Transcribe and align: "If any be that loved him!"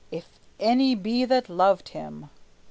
"If 0.09 0.27
any 0.59 0.95
be 0.95 1.25
that 1.25 1.47
loved 1.47 1.89
him!" 1.89 2.31